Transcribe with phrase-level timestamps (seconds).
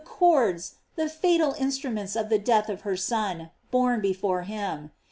[0.03, 4.89] cords, the fatal instruments of the death of her Son borne before him!